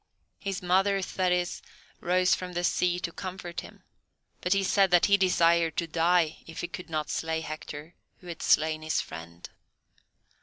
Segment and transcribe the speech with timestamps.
[0.39, 1.61] His mother, Thetis,
[2.01, 3.83] arose from the sea to comfort him,
[4.41, 8.25] but he said that he desired to die if he could not slay Hector, who
[8.25, 9.47] had slain his friend.